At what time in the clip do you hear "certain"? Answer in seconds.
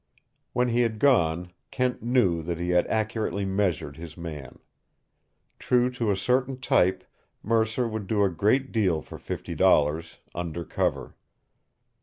6.15-6.59